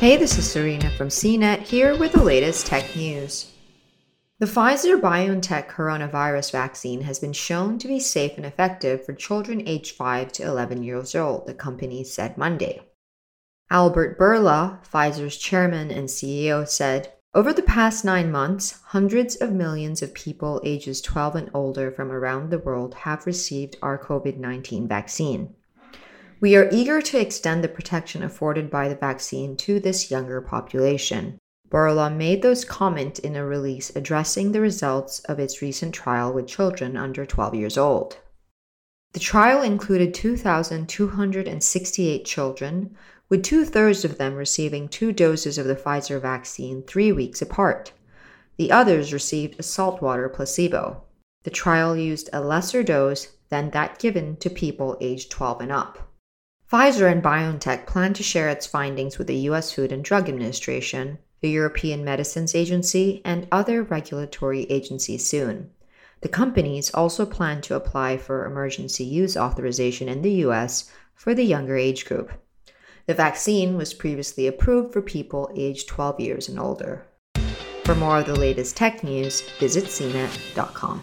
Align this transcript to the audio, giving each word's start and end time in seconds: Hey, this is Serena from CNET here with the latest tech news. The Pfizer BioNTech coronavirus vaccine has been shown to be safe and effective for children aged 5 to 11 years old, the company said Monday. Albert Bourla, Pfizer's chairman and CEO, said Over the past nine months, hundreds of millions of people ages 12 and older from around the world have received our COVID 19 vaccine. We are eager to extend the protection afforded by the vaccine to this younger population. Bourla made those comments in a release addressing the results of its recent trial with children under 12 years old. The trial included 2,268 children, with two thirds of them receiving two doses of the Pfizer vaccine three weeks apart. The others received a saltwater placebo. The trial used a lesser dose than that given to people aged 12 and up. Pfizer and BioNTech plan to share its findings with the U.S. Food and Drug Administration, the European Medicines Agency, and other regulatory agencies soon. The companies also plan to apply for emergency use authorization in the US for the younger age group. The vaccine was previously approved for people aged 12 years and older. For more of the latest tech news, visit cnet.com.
Hey, 0.00 0.16
this 0.16 0.38
is 0.38 0.48
Serena 0.48 0.90
from 0.90 1.08
CNET 1.08 1.62
here 1.62 1.98
with 1.98 2.12
the 2.12 2.22
latest 2.22 2.68
tech 2.68 2.94
news. 2.94 3.50
The 4.38 4.46
Pfizer 4.46 5.00
BioNTech 5.00 5.66
coronavirus 5.68 6.52
vaccine 6.52 7.00
has 7.00 7.18
been 7.18 7.32
shown 7.32 7.80
to 7.80 7.88
be 7.88 7.98
safe 7.98 8.36
and 8.36 8.46
effective 8.46 9.04
for 9.04 9.12
children 9.12 9.66
aged 9.66 9.96
5 9.96 10.30
to 10.34 10.44
11 10.44 10.84
years 10.84 11.16
old, 11.16 11.48
the 11.48 11.52
company 11.52 12.04
said 12.04 12.38
Monday. 12.38 12.80
Albert 13.72 14.16
Bourla, 14.20 14.78
Pfizer's 14.88 15.36
chairman 15.36 15.90
and 15.90 16.08
CEO, 16.08 16.68
said 16.68 17.12
Over 17.34 17.52
the 17.52 17.62
past 17.62 18.04
nine 18.04 18.30
months, 18.30 18.80
hundreds 18.90 19.34
of 19.34 19.50
millions 19.50 20.00
of 20.00 20.14
people 20.14 20.60
ages 20.64 21.00
12 21.00 21.34
and 21.34 21.50
older 21.52 21.90
from 21.90 22.12
around 22.12 22.50
the 22.50 22.60
world 22.60 22.94
have 22.94 23.26
received 23.26 23.76
our 23.82 23.98
COVID 23.98 24.36
19 24.36 24.86
vaccine. 24.86 25.56
We 26.40 26.54
are 26.54 26.68
eager 26.70 27.02
to 27.02 27.20
extend 27.20 27.64
the 27.64 27.68
protection 27.68 28.22
afforded 28.22 28.70
by 28.70 28.88
the 28.88 28.94
vaccine 28.94 29.56
to 29.56 29.80
this 29.80 30.08
younger 30.08 30.40
population. 30.40 31.36
Bourla 31.68 32.14
made 32.14 32.42
those 32.42 32.64
comments 32.64 33.18
in 33.18 33.34
a 33.34 33.44
release 33.44 33.90
addressing 33.96 34.52
the 34.52 34.60
results 34.60 35.18
of 35.24 35.40
its 35.40 35.60
recent 35.60 35.92
trial 35.92 36.32
with 36.32 36.46
children 36.46 36.96
under 36.96 37.26
12 37.26 37.56
years 37.56 37.76
old. 37.76 38.18
The 39.14 39.18
trial 39.18 39.62
included 39.62 40.14
2,268 40.14 42.24
children, 42.24 42.96
with 43.28 43.42
two 43.42 43.64
thirds 43.64 44.04
of 44.04 44.18
them 44.18 44.36
receiving 44.36 44.88
two 44.88 45.10
doses 45.10 45.58
of 45.58 45.66
the 45.66 45.74
Pfizer 45.74 46.22
vaccine 46.22 46.84
three 46.84 47.10
weeks 47.10 47.42
apart. 47.42 47.90
The 48.58 48.70
others 48.70 49.12
received 49.12 49.58
a 49.58 49.64
saltwater 49.64 50.28
placebo. 50.28 51.02
The 51.42 51.50
trial 51.50 51.96
used 51.96 52.30
a 52.32 52.40
lesser 52.40 52.84
dose 52.84 53.26
than 53.48 53.70
that 53.70 53.98
given 53.98 54.36
to 54.36 54.48
people 54.48 54.96
aged 55.00 55.32
12 55.32 55.62
and 55.62 55.72
up. 55.72 56.07
Pfizer 56.70 57.10
and 57.10 57.22
BioNTech 57.22 57.86
plan 57.86 58.12
to 58.12 58.22
share 58.22 58.50
its 58.50 58.66
findings 58.66 59.16
with 59.16 59.26
the 59.26 59.36
U.S. 59.48 59.72
Food 59.72 59.90
and 59.90 60.04
Drug 60.04 60.28
Administration, 60.28 61.16
the 61.40 61.48
European 61.48 62.04
Medicines 62.04 62.54
Agency, 62.54 63.22
and 63.24 63.48
other 63.50 63.82
regulatory 63.82 64.64
agencies 64.64 65.24
soon. 65.24 65.70
The 66.20 66.28
companies 66.28 66.92
also 66.92 67.24
plan 67.24 67.62
to 67.62 67.74
apply 67.74 68.18
for 68.18 68.44
emergency 68.44 69.04
use 69.04 69.34
authorization 69.34 70.10
in 70.10 70.20
the 70.20 70.44
US 70.46 70.90
for 71.14 71.32
the 71.32 71.44
younger 71.44 71.76
age 71.76 72.04
group. 72.04 72.32
The 73.06 73.14
vaccine 73.14 73.78
was 73.78 73.94
previously 73.94 74.46
approved 74.46 74.92
for 74.92 75.00
people 75.00 75.50
aged 75.56 75.88
12 75.88 76.20
years 76.20 76.48
and 76.50 76.60
older. 76.60 77.06
For 77.84 77.94
more 77.94 78.18
of 78.18 78.26
the 78.26 78.36
latest 78.36 78.76
tech 78.76 79.02
news, 79.02 79.40
visit 79.58 79.84
cnet.com. 79.84 81.02